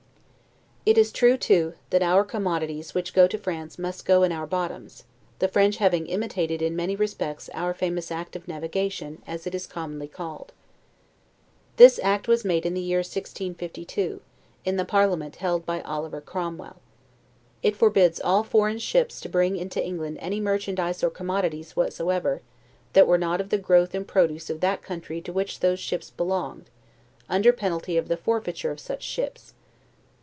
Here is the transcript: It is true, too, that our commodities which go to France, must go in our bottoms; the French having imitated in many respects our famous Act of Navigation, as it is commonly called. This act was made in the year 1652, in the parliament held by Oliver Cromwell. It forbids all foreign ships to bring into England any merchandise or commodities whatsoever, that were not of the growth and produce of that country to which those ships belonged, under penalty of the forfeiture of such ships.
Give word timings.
It 0.83 0.97
is 0.97 1.11
true, 1.11 1.37
too, 1.37 1.75
that 1.91 2.01
our 2.01 2.23
commodities 2.23 2.95
which 2.95 3.13
go 3.13 3.27
to 3.27 3.37
France, 3.37 3.77
must 3.77 4.03
go 4.03 4.23
in 4.23 4.31
our 4.31 4.47
bottoms; 4.47 5.03
the 5.37 5.47
French 5.47 5.77
having 5.77 6.07
imitated 6.07 6.59
in 6.59 6.75
many 6.75 6.95
respects 6.95 7.51
our 7.53 7.75
famous 7.75 8.09
Act 8.11 8.35
of 8.35 8.47
Navigation, 8.47 9.21
as 9.27 9.45
it 9.45 9.53
is 9.53 9.67
commonly 9.67 10.07
called. 10.07 10.53
This 11.77 11.99
act 12.01 12.27
was 12.27 12.43
made 12.43 12.65
in 12.65 12.73
the 12.73 12.81
year 12.81 12.97
1652, 13.01 14.21
in 14.65 14.77
the 14.77 14.83
parliament 14.83 15.35
held 15.35 15.67
by 15.67 15.81
Oliver 15.81 16.19
Cromwell. 16.19 16.77
It 17.61 17.75
forbids 17.77 18.19
all 18.19 18.43
foreign 18.43 18.79
ships 18.79 19.21
to 19.21 19.29
bring 19.29 19.55
into 19.57 19.85
England 19.85 20.17
any 20.19 20.39
merchandise 20.39 21.03
or 21.03 21.11
commodities 21.11 21.75
whatsoever, 21.75 22.41
that 22.93 23.05
were 23.05 23.19
not 23.19 23.39
of 23.39 23.49
the 23.49 23.59
growth 23.59 23.93
and 23.93 24.07
produce 24.07 24.49
of 24.49 24.61
that 24.61 24.81
country 24.81 25.21
to 25.21 25.31
which 25.31 25.59
those 25.59 25.79
ships 25.79 26.09
belonged, 26.09 26.71
under 27.29 27.53
penalty 27.53 27.97
of 27.97 28.07
the 28.07 28.17
forfeiture 28.17 28.71
of 28.71 28.79
such 28.79 29.03
ships. 29.03 29.53